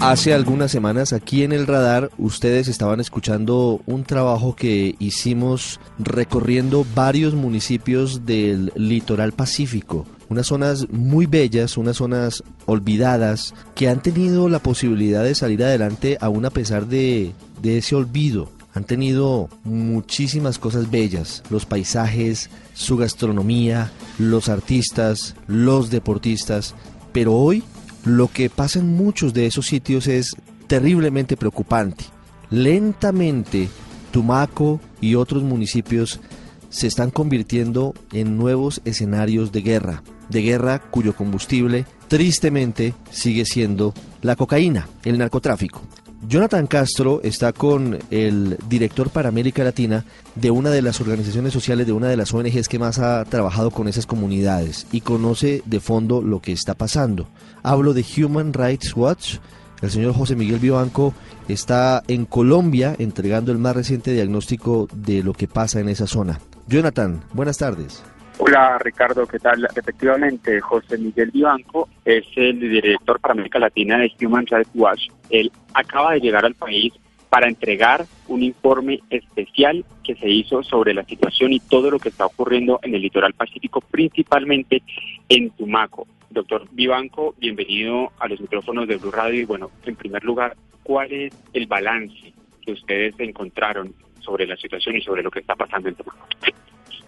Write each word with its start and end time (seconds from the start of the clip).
Hace 0.00 0.32
algunas 0.32 0.70
semanas 0.70 1.12
aquí 1.12 1.42
en 1.42 1.52
el 1.52 1.66
radar 1.66 2.10
ustedes 2.16 2.68
estaban 2.68 3.00
escuchando 3.00 3.82
un 3.84 4.04
trabajo 4.04 4.56
que 4.56 4.94
hicimos 4.98 5.78
recorriendo 5.98 6.86
varios 6.94 7.34
municipios 7.34 8.24
del 8.24 8.72
litoral 8.76 9.32
pacífico, 9.32 10.06
unas 10.30 10.46
zonas 10.46 10.88
muy 10.88 11.26
bellas, 11.26 11.76
unas 11.76 11.98
zonas 11.98 12.42
olvidadas 12.64 13.54
que 13.74 13.90
han 13.90 14.00
tenido 14.00 14.48
la 14.48 14.60
posibilidad 14.60 15.22
de 15.22 15.34
salir 15.34 15.62
adelante 15.62 16.16
aún 16.22 16.46
a 16.46 16.50
pesar 16.50 16.86
de, 16.86 17.34
de 17.60 17.76
ese 17.76 17.94
olvido. 17.94 18.50
Han 18.72 18.84
tenido 18.84 19.50
muchísimas 19.64 20.58
cosas 20.58 20.90
bellas, 20.90 21.42
los 21.50 21.66
paisajes, 21.66 22.48
su 22.72 22.96
gastronomía, 22.96 23.92
los 24.18 24.48
artistas, 24.48 25.34
los 25.46 25.90
deportistas, 25.90 26.74
pero 27.12 27.34
hoy 27.34 27.62
lo 28.04 28.28
que 28.28 28.50
pasa 28.50 28.78
en 28.78 28.94
muchos 28.94 29.34
de 29.34 29.46
esos 29.46 29.66
sitios 29.66 30.06
es 30.06 30.36
terriblemente 30.66 31.36
preocupante. 31.36 32.04
Lentamente, 32.50 33.68
Tumaco 34.10 34.80
y 35.00 35.14
otros 35.14 35.42
municipios 35.42 36.20
se 36.68 36.86
están 36.86 37.10
convirtiendo 37.10 37.94
en 38.12 38.36
nuevos 38.36 38.80
escenarios 38.84 39.52
de 39.52 39.62
guerra, 39.62 40.02
de 40.28 40.42
guerra 40.42 40.78
cuyo 40.78 41.14
combustible 41.14 41.84
tristemente 42.08 42.94
sigue 43.10 43.44
siendo 43.44 43.94
la 44.22 44.36
cocaína, 44.36 44.88
el 45.04 45.18
narcotráfico. 45.18 45.82
Jonathan 46.28 46.66
Castro 46.66 47.20
está 47.24 47.52
con 47.54 47.98
el 48.10 48.58
director 48.68 49.08
para 49.08 49.30
América 49.30 49.64
Latina 49.64 50.04
de 50.34 50.50
una 50.50 50.68
de 50.68 50.82
las 50.82 51.00
organizaciones 51.00 51.52
sociales, 51.52 51.86
de 51.86 51.94
una 51.94 52.08
de 52.08 52.16
las 52.16 52.34
ONGs 52.34 52.68
que 52.68 52.78
más 52.78 52.98
ha 52.98 53.24
trabajado 53.24 53.70
con 53.70 53.88
esas 53.88 54.04
comunidades 54.04 54.86
y 54.92 55.00
conoce 55.00 55.62
de 55.64 55.80
fondo 55.80 56.20
lo 56.20 56.40
que 56.40 56.52
está 56.52 56.74
pasando. 56.74 57.26
Hablo 57.62 57.94
de 57.94 58.04
Human 58.18 58.52
Rights 58.52 58.94
Watch. 58.94 59.36
El 59.80 59.90
señor 59.90 60.12
José 60.12 60.36
Miguel 60.36 60.58
Vivanco 60.58 61.14
está 61.48 62.02
en 62.06 62.26
Colombia 62.26 62.94
entregando 62.98 63.50
el 63.50 63.58
más 63.58 63.74
reciente 63.74 64.12
diagnóstico 64.12 64.88
de 64.94 65.22
lo 65.22 65.32
que 65.32 65.48
pasa 65.48 65.80
en 65.80 65.88
esa 65.88 66.06
zona. 66.06 66.38
Jonathan, 66.68 67.22
buenas 67.32 67.56
tardes. 67.56 68.02
Hola 68.42 68.78
Ricardo, 68.78 69.26
¿qué 69.26 69.38
tal? 69.38 69.68
Efectivamente, 69.76 70.62
José 70.62 70.96
Miguel 70.96 71.30
Vivanco 71.30 71.90
es 72.06 72.24
el 72.36 72.58
director 72.58 73.20
para 73.20 73.32
América 73.32 73.58
Latina 73.58 73.98
de 73.98 74.10
Human 74.22 74.46
Rights 74.46 74.70
Watch. 74.74 75.08
Él 75.28 75.52
acaba 75.74 76.14
de 76.14 76.20
llegar 76.20 76.46
al 76.46 76.54
país 76.54 76.94
para 77.28 77.48
entregar 77.48 78.06
un 78.28 78.42
informe 78.42 79.00
especial 79.10 79.84
que 80.02 80.14
se 80.14 80.30
hizo 80.30 80.62
sobre 80.62 80.94
la 80.94 81.04
situación 81.04 81.52
y 81.52 81.60
todo 81.60 81.90
lo 81.90 81.98
que 81.98 82.08
está 82.08 82.24
ocurriendo 82.24 82.80
en 82.82 82.94
el 82.94 83.02
litoral 83.02 83.34
pacífico, 83.34 83.82
principalmente 83.82 84.82
en 85.28 85.50
Tumaco. 85.50 86.06
Doctor 86.30 86.66
Vivanco, 86.72 87.34
bienvenido 87.38 88.10
a 88.18 88.26
los 88.26 88.40
micrófonos 88.40 88.88
de 88.88 88.96
Blue 88.96 89.10
Radio 89.10 89.38
y 89.38 89.44
bueno, 89.44 89.70
en 89.84 89.96
primer 89.96 90.24
lugar, 90.24 90.56
¿cuál 90.82 91.12
es 91.12 91.34
el 91.52 91.66
balance 91.66 92.32
que 92.64 92.72
ustedes 92.72 93.14
encontraron 93.18 93.94
sobre 94.20 94.46
la 94.46 94.56
situación 94.56 94.96
y 94.96 95.02
sobre 95.02 95.22
lo 95.22 95.30
que 95.30 95.40
está 95.40 95.54
pasando 95.54 95.90
en 95.90 95.94
Tumaco? 95.94 96.26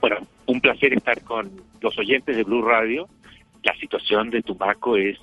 Bueno, 0.00 0.18
un 0.46 0.60
placer 0.60 0.92
estar 0.92 1.22
con 1.22 1.50
los 1.80 1.96
oyentes 1.98 2.36
de 2.36 2.44
Blue 2.44 2.62
Radio. 2.62 3.08
La 3.62 3.74
situación 3.76 4.30
de 4.30 4.42
Tumaco 4.42 4.96
es 4.96 5.18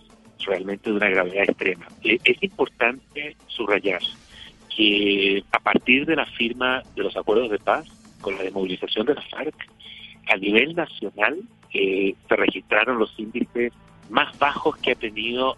realmente 0.46 0.90
de 0.90 0.96
una 0.96 1.10
gravedad 1.10 1.44
extrema. 1.44 1.88
Eh, 2.04 2.20
es 2.24 2.42
importante 2.42 3.36
subrayar 3.48 4.02
que 4.76 5.44
a 5.52 5.60
partir 5.60 6.06
de 6.06 6.16
la 6.16 6.26
firma 6.26 6.84
de 6.96 7.04
los 7.04 7.16
acuerdos 7.18 7.52
de 7.52 7.60
paz, 7.60 7.88
con 8.22 8.36
la 8.36 8.44
desmovilización 8.44 9.06
de 9.06 9.16
la 9.16 9.22
FARC, 9.22 9.68
a 10.28 10.38
nivel 10.38 10.76
nacional 10.76 11.40
eh, 11.74 12.16
se 12.28 12.36
registraron 12.36 13.00
los 13.00 13.14
índices 13.18 13.74
más 14.10 14.38
bajos 14.40 14.78
que 14.78 14.92
ha 14.92 14.96
tenido 14.96 15.58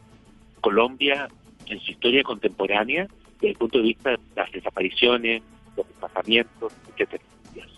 Colombia 0.62 1.28
en 1.68 1.80
su 1.80 1.92
historia 1.92 2.24
contemporánea 2.24 3.08
desde 3.36 3.50
el 3.50 3.56
punto 3.56 3.78
de 3.78 3.84
vista 3.86 4.12
de 4.12 4.20
las 4.36 4.52
desapariciones, 4.52 5.42
los 5.76 5.88
desplazamientos, 5.88 6.74
etcétera. 6.90 7.24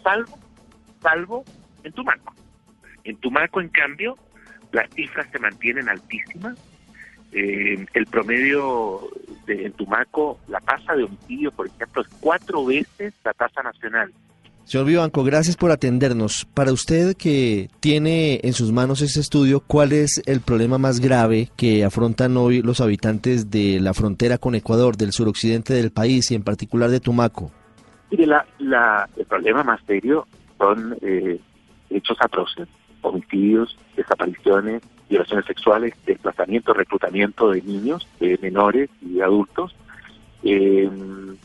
Salvo 0.04 0.38
salvo 1.04 1.44
en 1.84 1.94
Tumaco. 1.94 2.34
En 3.04 3.18
Tumaco, 3.18 3.62
en 3.62 3.70
cambio, 3.70 4.18
las 4.72 4.90
cifras 4.96 5.28
se 5.32 5.38
mantienen 5.38 5.88
altísimas. 5.90 6.58
Eh, 7.32 7.86
el 7.94 8.06
promedio 8.08 9.02
de, 9.46 9.66
en 9.66 9.74
Tumaco, 9.74 10.40
la 10.48 10.60
tasa 10.62 10.96
de 10.96 11.04
homicidio, 11.04 11.52
por 11.52 11.68
ejemplo, 11.68 12.02
es 12.02 12.08
cuatro 12.20 12.66
veces 12.66 13.14
la 13.24 13.34
tasa 13.34 13.62
nacional. 13.62 14.12
Señor 14.66 14.88
Vivanco, 14.88 15.24
gracias 15.24 15.58
por 15.58 15.72
atendernos. 15.72 16.46
Para 16.54 16.72
usted 16.72 17.18
que 17.18 17.70
tiene 17.82 18.40
en 18.44 18.54
sus 18.54 18.72
manos 18.72 19.02
este 19.02 19.20
estudio, 19.20 19.60
¿cuál 19.60 19.92
es 19.92 20.22
el 20.26 20.40
problema 20.40 20.78
más 20.78 21.02
grave 21.02 21.50
que 21.58 21.84
afrontan 21.84 22.38
hoy 22.38 22.62
los 22.62 22.80
habitantes 22.80 23.52
de 23.52 23.82
la 23.82 23.94
frontera 23.94 24.38
con 24.38 24.56
Ecuador, 24.56 24.96
del 24.96 25.12
suroccidente 25.12 25.74
del 25.74 25.92
país 25.92 26.32
y 26.32 26.36
en 26.36 26.44
particular 26.44 26.90
de 26.92 27.02
Tumaco? 27.02 27.52
Mire, 28.10 28.26
la, 28.60 29.10
el 29.18 29.26
problema 29.26 29.64
más 29.64 29.82
serio 29.86 30.28
son 30.58 30.98
eh, 31.02 31.40
hechos 31.90 32.18
atroces, 32.20 32.68
homicidios, 33.02 33.78
desapariciones, 33.96 34.82
violaciones 35.10 35.46
sexuales, 35.46 35.94
desplazamiento, 36.06 36.74
reclutamiento 36.74 37.52
de 37.52 37.62
niños, 37.62 38.08
de 38.20 38.38
menores 38.42 38.90
y 39.02 39.22
adultos, 39.22 39.76
eh, 40.44 40.90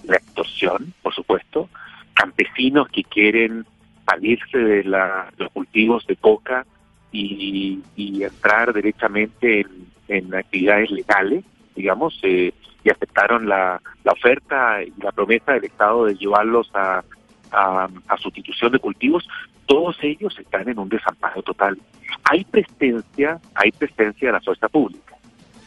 la 0.04 0.16
extorsión, 0.16 0.92
por 1.02 1.14
supuesto, 1.14 1.69
campesinos 2.14 2.88
que 2.88 3.04
quieren 3.04 3.66
salirse 4.06 4.58
de 4.58 4.84
los 4.84 5.52
cultivos 5.52 6.06
de 6.06 6.16
coca 6.16 6.66
y, 7.12 7.80
entrar 7.96 8.72
directamente 8.72 9.66
en, 10.08 10.34
actividades 10.34 10.90
legales, 10.90 11.44
digamos, 11.75 12.19
eh, 12.22 12.52
y 12.82 12.90
aceptaron 12.90 13.48
la, 13.48 13.80
la 14.04 14.12
oferta 14.12 14.82
y 14.82 14.92
la 15.00 15.12
promesa 15.12 15.52
del 15.52 15.64
Estado 15.64 16.06
de 16.06 16.16
llevarlos 16.16 16.70
a 16.75 17.04
a, 17.53 17.88
sustitución 18.19 18.72
de 18.72 18.78
cultivos, 18.78 19.28
todos 19.66 19.97
ellos 20.03 20.36
están 20.38 20.69
en 20.69 20.78
un 20.78 20.88
desamparo 20.88 21.42
total. 21.42 21.78
Hay 22.25 22.44
presencia, 22.44 23.41
hay 23.54 23.70
presencia 23.72 24.28
de 24.28 24.32
la 24.32 24.41
fuerza 24.41 24.69
pública, 24.69 25.16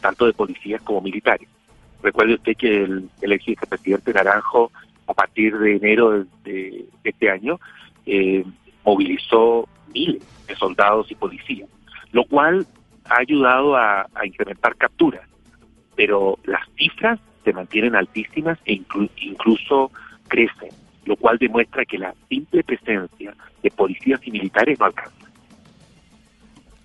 tanto 0.00 0.26
de 0.26 0.32
policías 0.32 0.82
como 0.82 1.00
militares. 1.00 1.48
Recuerde 2.02 2.34
usted 2.34 2.56
que 2.56 2.82
el, 2.82 3.10
ex 3.20 3.46
vicepresidente 3.46 4.12
Naranjo, 4.12 4.72
a 5.06 5.14
partir 5.14 5.56
de 5.56 5.76
enero 5.76 6.24
de, 6.44 6.86
este 7.04 7.30
año, 7.30 7.60
eh, 8.06 8.44
movilizó 8.84 9.68
miles 9.94 10.22
de 10.46 10.56
soldados 10.56 11.10
y 11.10 11.14
policías, 11.14 11.68
lo 12.10 12.24
cual 12.24 12.66
ha 13.04 13.20
ayudado 13.20 13.76
a, 13.76 14.06
incrementar 14.24 14.76
capturas, 14.76 15.28
pero 15.94 16.38
las 16.44 16.62
cifras 16.76 17.20
se 17.44 17.52
mantienen 17.52 17.94
altísimas 17.94 18.58
e 18.64 18.80
incluso 19.16 19.90
crecen 20.28 20.70
lo 21.04 21.16
cual 21.16 21.38
demuestra 21.38 21.84
que 21.84 21.98
la 21.98 22.14
simple 22.28 22.62
presencia 22.62 23.34
de 23.62 23.70
policías 23.70 24.20
y 24.24 24.30
militares 24.30 24.78
no 24.78 24.86
alcanza. 24.86 25.12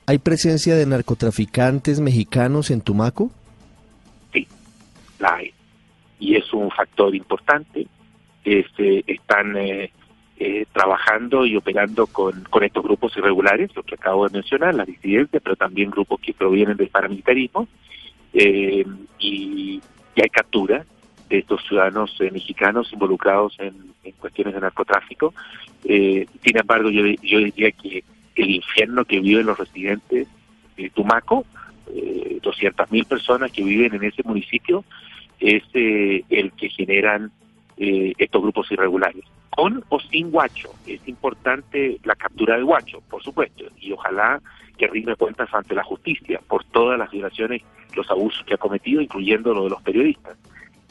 ¿Hay 0.05 0.19
presencia 0.19 0.75
de 0.75 0.85
narcotraficantes 0.85 1.99
mexicanos 1.99 2.71
en 2.71 2.81
Tumaco? 2.81 3.29
Sí, 4.31 4.47
la 5.19 5.35
hay. 5.35 5.53
Y 6.19 6.35
es 6.35 6.51
un 6.53 6.71
factor 6.71 7.13
importante. 7.13 7.87
Este, 8.45 9.03
están 9.05 9.57
eh, 9.57 9.91
eh, 10.39 10.65
trabajando 10.71 11.45
y 11.45 11.57
operando 11.57 12.07
con, 12.07 12.43
con 12.45 12.63
estos 12.63 12.83
grupos 12.83 13.17
irregulares, 13.17 13.75
los 13.75 13.85
que 13.85 13.95
acabo 13.95 14.27
de 14.27 14.33
mencionar, 14.33 14.73
las 14.73 14.87
disidencias, 14.87 15.41
pero 15.43 15.57
también 15.57 15.91
grupos 15.91 16.21
que 16.21 16.33
provienen 16.33 16.77
del 16.77 16.87
paramilitarismo. 16.87 17.67
Eh, 18.33 18.85
y, 19.19 19.81
y 20.15 20.21
hay 20.21 20.29
capturas 20.29 20.87
de 21.29 21.39
estos 21.39 21.63
ciudadanos 21.67 22.15
eh, 22.19 22.31
mexicanos 22.31 22.91
involucrados 22.93 23.57
en, 23.59 23.75
cuestiones 24.19 24.53
de 24.53 24.61
narcotráfico. 24.61 25.33
Eh, 25.83 26.25
sin 26.43 26.57
embargo, 26.57 26.89
yo, 26.89 27.05
yo 27.21 27.39
diría 27.39 27.71
que 27.71 28.03
el 28.35 28.49
infierno 28.49 29.05
que 29.05 29.19
viven 29.19 29.45
los 29.45 29.57
residentes 29.57 30.27
de 30.77 30.89
Tumaco, 30.91 31.45
eh, 31.93 32.39
200.000 32.41 33.05
personas 33.05 33.51
que 33.51 33.63
viven 33.63 33.93
en 33.93 34.03
ese 34.03 34.23
municipio, 34.23 34.83
es 35.39 35.63
eh, 35.73 36.23
el 36.29 36.51
que 36.53 36.69
generan 36.69 37.31
estos 37.79 38.41
grupos 38.41 38.71
irregulares. 38.71 39.23
Con 39.51 39.83
o 39.89 39.99
sin 39.99 40.31
guacho, 40.31 40.71
es 40.87 40.99
importante 41.07 41.99
la 42.03 42.15
captura 42.15 42.55
del 42.55 42.65
guacho, 42.65 43.01
por 43.07 43.21
supuesto, 43.21 43.65
y 43.79 43.91
ojalá 43.91 44.41
que 44.79 44.87
rinde 44.87 45.15
cuentas 45.15 45.53
ante 45.53 45.75
la 45.75 45.83
justicia 45.83 46.39
por 46.47 46.63
todas 46.63 46.97
las 46.97 47.11
violaciones, 47.11 47.61
los 47.95 48.09
abusos 48.09 48.43
que 48.45 48.55
ha 48.55 48.57
cometido, 48.57 48.99
incluyendo 48.99 49.53
lo 49.53 49.65
de 49.65 49.69
los 49.69 49.81
periodistas. 49.83 50.37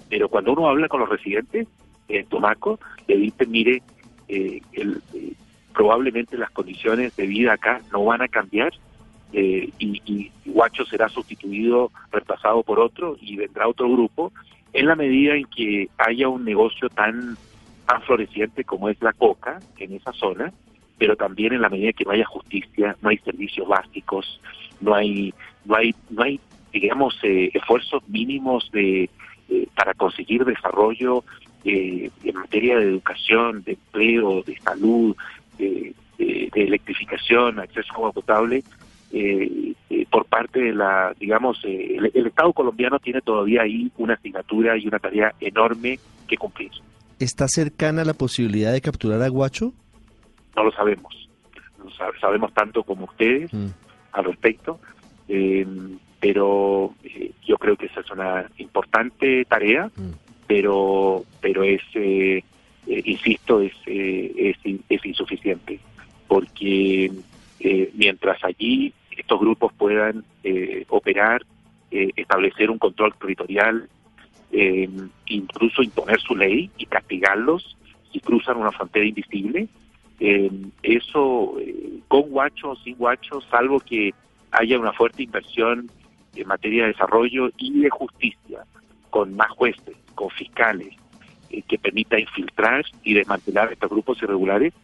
Pero 0.09 0.29
cuando 0.29 0.53
uno 0.53 0.69
habla 0.69 0.89
con 0.89 1.01
los 1.01 1.09
residentes 1.09 1.67
en 2.09 2.27
Tomaco, 2.27 2.79
le 3.07 3.17
dicen, 3.17 3.51
mire, 3.51 3.83
eh, 4.29 4.61
el, 4.73 5.01
eh, 5.15 5.33
probablemente 5.75 6.37
las 6.37 6.51
condiciones 6.51 7.15
de 7.17 7.27
vida 7.27 7.53
acá 7.53 7.81
no 7.93 8.05
van 8.05 8.23
a 8.23 8.29
cambiar 8.29 8.73
eh, 9.33 9.71
y, 9.79 10.03
y, 10.05 10.33
Guacho 10.47 10.85
será 10.87 11.09
sustituido, 11.09 11.91
reemplazado 12.11 12.63
por 12.63 12.81
otro 12.81 13.17
y 13.21 13.37
vendrá 13.37 13.69
otro 13.69 13.91
grupo, 13.91 14.33
en 14.73 14.87
la 14.87 14.97
medida 14.97 15.35
en 15.35 15.45
que 15.45 15.89
haya 15.99 16.29
un 16.29 16.45
negocio 16.45 16.89
tan, 16.89 17.37
tan 17.87 18.03
floreciente 18.03 18.65
como 18.65 18.89
es 18.89 19.01
la 19.03 19.13
coca 19.13 19.61
en 19.79 19.93
esa 19.93 20.13
zona, 20.13 20.53
pero 20.99 21.17
también 21.17 21.53
en 21.53 21.61
la 21.61 21.69
medida 21.69 21.93
que 21.93 22.05
no 22.05 22.13
haya 22.13 22.25
justicia, 22.25 22.97
no 23.03 23.11
hay 23.11 23.19
servicios 23.19 23.69
básicos, 23.69 24.41
no 24.81 24.95
hay, 24.95 25.35
no 25.65 25.77
hay, 25.77 25.95
no 26.11 26.23
hay 26.23 26.41
digamos, 26.73 27.19
esfuerzos 27.23 28.07
mínimos 28.09 28.71
de 28.73 29.11
eh, 29.49 29.67
para 29.75 29.95
conseguir 29.95 30.45
desarrollo 30.45 31.25
en 31.65 32.35
materia 32.35 32.79
de 32.79 32.85
educación, 32.85 33.65
de 33.65 33.73
empleo, 33.73 34.43
de 34.45 34.57
salud, 34.61 35.17
de, 35.59 35.95
electrificación, 36.55 37.59
acceso 37.59 37.93
a 37.93 37.97
agua 37.97 38.13
potable, 38.13 38.63
por 40.11 40.25
parte 40.27 40.61
de 40.61 40.75
la, 40.75 41.13
digamos, 41.19 41.59
el, 41.65 42.07
Estado 42.15 42.53
colombiano 42.53 42.99
tiene 42.99 43.21
todavía 43.21 43.63
ahí 43.63 43.91
una 43.97 44.15
asignatura 44.15 44.77
y 44.77 44.87
una 44.87 44.99
tarea 44.99 45.35
enorme 45.41 45.99
que 46.29 46.37
cumplir. 46.37 46.71
¿Está 47.19 47.49
cercana 47.49 48.05
la 48.05 48.15
posibilidad 48.15 48.73
de 48.73 48.81
capturar 48.81 49.23
a 49.23 49.29
Guacho? 49.29 49.73
No 50.55 50.65
lo 50.65 50.73
sabemos. 50.73 51.29
No 51.79 51.91
sabemos 52.21 52.53
tanto 52.53 52.83
como 52.83 53.07
ustedes 53.07 53.53
mm. 53.53 53.67
al 54.13 54.25
respecto. 54.25 54.79
Eh, 56.17 56.21
pero 56.21 56.95
eh, 57.05 57.33
yo 57.47 57.57
creo 57.59 57.77
que 57.77 57.87
esa 57.87 58.01
es 58.01 58.11
una 58.11 58.47
importante 58.59 59.45
tarea, 59.45 59.91
mm. 59.95 60.11
pero 60.47 61.25
pero 61.41 61.63
es, 61.63 61.83
eh, 61.95 62.43
eh 62.87 63.03
insisto, 63.05 63.61
es, 63.61 63.75
es, 63.87 64.57
es, 64.89 65.07
insuficiente, 65.07 65.79
porque 66.29 67.11
mientras 67.95 68.43
allí 68.45 68.93
estos 69.17 69.41
grupos 69.41 69.73
puedan 69.73 70.25
operar, 70.89 71.45
establecer 71.91 72.71
un 72.71 72.79
control 72.79 73.15
territorial, 73.19 73.89
incluso 75.27 75.83
imponer 75.83 76.21
su 76.21 76.37
ley 76.37 76.71
y 76.77 76.87
castigarlos 76.87 77.77
si 78.13 78.21
cruzan 78.21 78.59
una 78.59 78.73
frontera 78.73 79.07
invisible, 79.07 79.69
eso 80.83 81.57
con 82.09 82.23
guacho 82.23 82.71
o 82.71 82.77
sin 82.77 82.97
guacho, 82.97 83.41
salvo 83.51 83.81
que 83.81 84.15
haya 84.53 84.79
una 84.79 84.93
fuerte 84.93 85.23
inversión 85.23 85.91
en 86.37 86.49
materia 86.49 86.83
de 86.83 86.93
desarrollo 86.93 87.51
y 87.57 87.81
de 87.81 87.91
justicia, 87.91 88.65
con 89.11 89.35
más 89.35 89.51
jueces, 89.51 89.97
con 90.15 90.31
fiscales, 90.31 90.95
eh, 91.51 91.63
que 91.63 91.79
permita 91.79 92.19
infiltrar 92.19 92.85
y 93.05 93.15
desmantelar 93.15 93.73
estos 93.73 93.89
grupos 93.89 94.21
irregulares. 94.21 94.75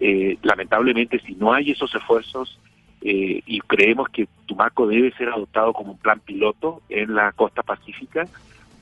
Eh, 0.00 0.38
lamentablemente, 0.42 1.18
si 1.20 1.34
no 1.34 1.52
hay 1.52 1.72
esos 1.72 1.94
esfuerzos 1.94 2.58
eh, 3.02 3.42
y 3.44 3.60
creemos 3.60 4.08
que 4.08 4.26
Tumaco 4.46 4.86
debe 4.86 5.12
ser 5.12 5.28
adoptado 5.28 5.74
como 5.74 5.92
un 5.92 5.98
plan 5.98 6.20
piloto 6.20 6.80
en 6.88 7.14
la 7.14 7.32
costa 7.32 7.62
pacífica, 7.62 8.26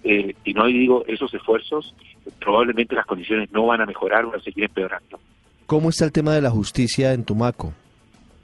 si 0.05 0.53
no 0.53 0.65
hay 0.65 0.75
digo 0.75 1.03
esos 1.06 1.32
esfuerzos, 1.32 1.94
probablemente 2.38 2.94
las 2.94 3.06
condiciones 3.06 3.50
no 3.53 3.67
van 3.67 3.81
a 3.81 3.87
mejorar, 3.87 4.27
van 4.27 4.38
a 4.38 4.43
seguir 4.43 4.65
empeorando. 4.65 5.19
¿Cómo 5.65 5.88
está 5.88 6.05
el 6.05 6.12
tema 6.12 6.35
de 6.35 6.43
la 6.43 6.50
justicia 6.50 7.15
en 7.15 7.25
Tumaco? 7.25 7.73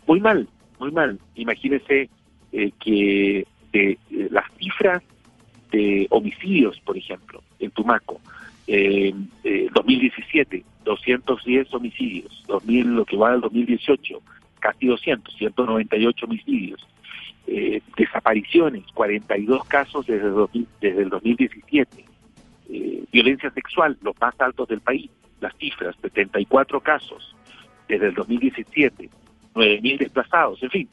Muy 0.06 0.20
mal, 0.20 0.48
muy 0.78 0.90
mal. 0.90 1.18
Imagínese 1.34 2.08
que 2.50 3.46
de 3.72 3.98
eh, 4.10 4.28
las 4.30 4.44
cifras 4.58 5.02
de 5.70 6.06
homicidios, 6.10 6.80
por 6.80 6.96
ejemplo, 6.96 7.42
en 7.58 7.70
Tumaco. 7.70 8.20
Eh, 8.72 9.12
2017, 9.74 10.64
210 10.84 11.74
homicidios. 11.74 12.44
2000, 12.46 12.86
lo 12.94 13.04
que 13.04 13.16
va 13.16 13.32
del 13.32 13.40
2018, 13.40 14.22
casi 14.60 14.86
200, 14.86 15.34
198 15.34 16.26
homicidios. 16.26 16.86
Eh, 17.46 17.82
desapariciones, 17.96 18.84
42 18.94 19.64
casos 19.64 20.06
desde, 20.06 20.30
desde 20.80 21.02
el 21.02 21.08
2017. 21.08 22.04
Eh, 22.68 23.04
violencia 23.10 23.50
sexual, 23.50 23.98
los 24.02 24.14
más 24.20 24.40
altos 24.40 24.68
del 24.68 24.80
país. 24.80 25.10
Las 25.40 25.56
cifras, 25.56 25.96
74 26.00 26.80
casos 26.80 27.34
desde 27.88 28.08
el 28.08 28.14
2017, 28.14 29.08
9.000 29.54 29.98
desplazados, 29.98 30.62
en 30.62 30.70
fin. 30.70 30.88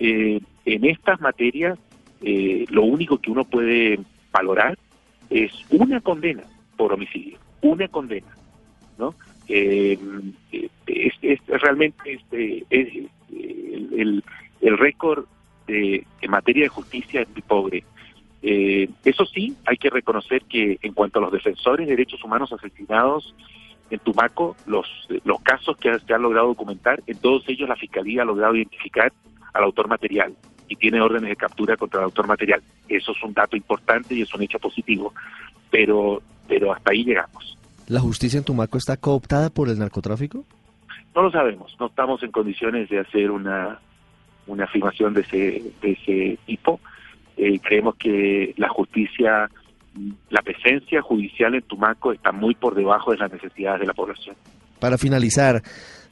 en 0.00 0.84
estas 0.84 1.20
materias 1.20 1.78
eh, 2.22 2.64
lo 2.70 2.82
único 2.82 3.18
que 3.18 3.30
uno 3.30 3.44
puede 3.44 4.00
valorar 4.32 4.78
es 5.28 5.52
una 5.70 6.00
condena 6.00 6.42
por 6.76 6.92
homicidio, 6.92 7.38
una 7.62 7.88
condena, 7.88 8.34
¿no? 8.98 9.14
Eh, 9.48 9.98
es, 10.86 11.40
realmente 11.46 12.12
este, 12.12 12.64
el, 12.70 14.22
el, 14.60 14.78
récord 14.78 15.24
de, 15.66 16.06
en 16.20 16.30
materia 16.30 16.64
de 16.64 16.68
justicia 16.68 17.22
es 17.22 17.28
muy 17.30 17.42
pobre. 17.42 17.84
Eh, 18.42 18.88
eso 19.04 19.26
sí, 19.26 19.56
hay 19.66 19.76
que 19.76 19.90
reconocer 19.90 20.42
que 20.42 20.78
en 20.82 20.94
cuanto 20.94 21.18
a 21.18 21.22
los 21.22 21.32
defensores 21.32 21.86
de 21.86 21.92
derechos 21.96 22.22
humanos 22.24 22.52
asesinados 22.52 23.34
en 23.90 23.98
Tumaco, 23.98 24.56
los, 24.66 24.86
los 25.24 25.40
casos 25.42 25.76
que 25.76 25.98
se 25.98 26.14
han 26.14 26.22
logrado 26.22 26.48
documentar, 26.48 27.02
en 27.06 27.18
todos 27.18 27.48
ellos 27.48 27.68
la 27.68 27.76
Fiscalía 27.76 28.22
ha 28.22 28.26
logrado 28.26 28.54
identificar 28.54 29.12
al 29.52 29.64
autor 29.64 29.88
material 29.88 30.34
y 30.70 30.76
tiene 30.76 31.00
órdenes 31.00 31.28
de 31.28 31.36
captura 31.36 31.76
contra 31.76 31.98
el 32.00 32.04
autor 32.04 32.28
material. 32.28 32.62
Eso 32.88 33.12
es 33.12 33.22
un 33.22 33.34
dato 33.34 33.56
importante 33.56 34.14
y 34.14 34.22
es 34.22 34.32
un 34.32 34.42
hecho 34.42 34.58
positivo, 34.58 35.12
pero, 35.68 36.22
pero 36.48 36.72
hasta 36.72 36.92
ahí 36.92 37.04
llegamos. 37.04 37.58
¿La 37.88 37.98
justicia 37.98 38.38
en 38.38 38.44
Tumaco 38.44 38.78
está 38.78 38.96
cooptada 38.96 39.50
por 39.50 39.68
el 39.68 39.80
narcotráfico? 39.80 40.44
No 41.14 41.22
lo 41.22 41.30
sabemos, 41.32 41.76
no 41.80 41.86
estamos 41.86 42.22
en 42.22 42.30
condiciones 42.30 42.88
de 42.88 43.00
hacer 43.00 43.32
una, 43.32 43.80
una 44.46 44.64
afirmación 44.64 45.12
de 45.12 45.22
ese, 45.22 45.62
de 45.82 45.90
ese 45.90 46.38
tipo. 46.46 46.78
Eh, 47.36 47.58
creemos 47.58 47.96
que 47.96 48.54
la 48.56 48.68
justicia, 48.68 49.50
la 50.28 50.42
presencia 50.42 51.02
judicial 51.02 51.56
en 51.56 51.62
Tumaco 51.62 52.12
está 52.12 52.30
muy 52.30 52.54
por 52.54 52.76
debajo 52.76 53.10
de 53.10 53.18
las 53.18 53.32
necesidades 53.32 53.80
de 53.80 53.86
la 53.86 53.94
población. 53.94 54.36
Para 54.78 54.96
finalizar, 54.96 55.60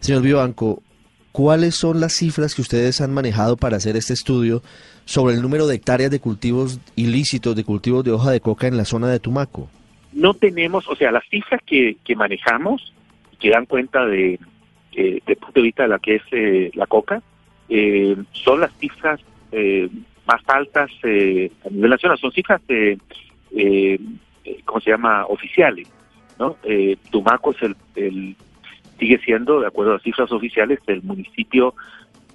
señor 0.01 0.23
Vivanco, 0.23 0.83
¿Cuáles 1.39 1.77
son 1.77 2.01
las 2.01 2.15
cifras 2.15 2.53
que 2.53 2.63
ustedes 2.63 3.01
han 3.01 3.15
manejado 3.15 3.57
para 3.57 3.77
hacer 3.77 3.95
este 3.95 4.13
estudio 4.13 4.61
sobre 5.05 5.37
el 5.37 5.41
número 5.41 5.69
de 5.69 5.77
hectáreas 5.77 6.11
de 6.11 6.19
cultivos 6.19 6.81
ilícitos, 6.97 7.55
de 7.55 7.63
cultivos 7.63 8.03
de 8.03 8.11
hoja 8.11 8.33
de 8.33 8.41
coca 8.41 8.67
en 8.67 8.77
la 8.77 8.85
zona 8.85 9.07
de 9.07 9.21
Tumaco? 9.21 9.71
No 10.13 10.35
tenemos, 10.35 10.89
o 10.89 10.97
sea, 10.97 11.13
las 11.13 11.23
cifras 11.29 11.61
que, 11.65 11.97
que 12.03 12.17
manejamos, 12.17 12.93
que 13.39 13.51
dan 13.51 13.67
cuenta 13.67 14.05
de, 14.05 14.41
eh, 14.97 15.21
punto 15.27 15.61
de 15.61 15.63
vista 15.63 15.85
de 15.85 15.89
la 15.91 16.01
que 16.01 16.17
es 16.17 16.23
eh, 16.33 16.73
la 16.75 16.89
coca, 16.89 17.23
eh, 17.69 18.17
son 18.33 18.61
las 18.61 18.73
cifras 18.81 19.21
eh, 19.53 19.89
más 20.27 20.43
altas 20.49 20.91
a 21.05 21.71
nivel 21.71 21.91
nacional, 21.91 22.19
son 22.19 22.33
cifras, 22.33 22.61
de, 22.67 22.99
¿cómo 24.65 24.81
se 24.81 24.91
llama?, 24.91 25.25
oficiales. 25.27 25.89
¿no? 26.37 26.57
Tumaco 27.13 27.53
es 27.53 27.59
el 27.95 28.37
sigue 28.99 29.19
siendo, 29.19 29.61
de 29.61 29.67
acuerdo 29.67 29.93
a 29.93 29.95
las 29.95 30.03
cifras 30.03 30.31
oficiales, 30.33 30.81
el 30.87 31.03
municipio 31.03 31.75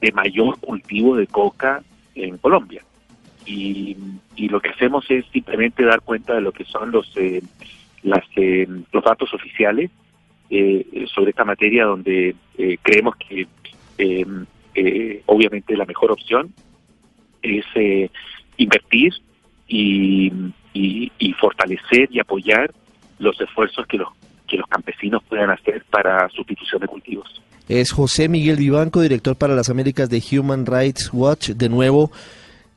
de 0.01 0.11
mayor 0.11 0.59
cultivo 0.59 1.15
de 1.15 1.27
coca 1.27 1.83
en 2.15 2.37
Colombia. 2.37 2.83
Y, 3.45 3.97
lo 4.49 4.59
que 4.61 4.69
hacemos 4.69 5.09
es 5.09 5.25
simplemente 5.31 5.83
dar 5.83 6.01
cuenta 6.01 6.35
de 6.35 6.41
lo 6.41 6.51
que 6.51 6.65
son 6.65 6.91
los 6.91 7.11
eh, 7.15 7.41
las, 8.03 8.23
eh, 8.35 8.67
los 8.91 9.03
datos 9.03 9.33
oficiales 9.33 9.89
eh, 10.49 11.05
sobre 11.13 11.31
esta 11.31 11.43
materia 11.43 11.85
donde 11.85 12.35
creemos 12.83 13.15
que 13.15 13.47
obviamente 15.25 15.75
la 15.75 15.85
mejor 15.85 16.11
opción 16.11 16.53
es 17.41 17.65
invertir 18.57 19.13
y, 19.67 20.31
y 20.73 21.33
fortalecer 21.39 22.09
y 22.11 22.19
apoyar 22.19 22.71
los 23.17 23.39
esfuerzos 23.41 23.87
que 23.87 23.97
los 23.97 24.09
que 24.53 24.59
los 24.59 24.67
campesinos 24.67 25.23
puedan 25.27 25.49
hacer 25.49 25.83
para 25.89 26.29
sustitución 26.29 26.79
de 26.81 26.87
cultivos. 26.87 27.41
Es 27.67 27.91
José 27.91 28.29
Miguel 28.29 28.57
Vivanco, 28.57 29.01
director 29.01 29.35
para 29.35 29.55
las 29.55 29.69
Américas 29.71 30.09
de 30.11 30.21
Human 30.31 30.67
Rights 30.67 31.09
Watch, 31.11 31.49
de 31.49 31.69
nuevo 31.69 32.11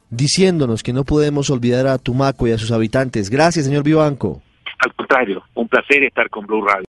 diciéndonos 0.08 0.82
que 0.82 0.94
no 0.94 1.04
podemos 1.04 1.50
olvidar 1.50 1.86
a 1.86 1.98
Tumaco 1.98 2.46
y 2.46 2.52
a 2.52 2.58
sus 2.58 2.72
habitantes. 2.72 3.28
Gracias, 3.28 3.66
señor 3.66 3.82
Vivanco. 3.82 4.40
Al 4.78 4.94
contrario, 4.94 5.42
un 5.54 5.68
placer 5.68 6.02
estar 6.04 6.30
con 6.30 6.46
Blue 6.46 6.64
Radio. 6.64 6.84